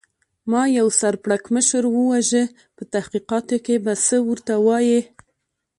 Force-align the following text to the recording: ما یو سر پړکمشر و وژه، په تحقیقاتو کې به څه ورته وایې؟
ما 0.51 0.63
یو 0.79 0.87
سر 0.99 1.13
پړکمشر 1.23 1.83
و 1.87 1.93
وژه، 2.11 2.43
په 2.75 2.83
تحقیقاتو 2.93 3.57
کې 3.65 3.75
به 3.83 3.93
څه 4.07 4.15
ورته 4.29 4.53
وایې؟ 4.65 5.01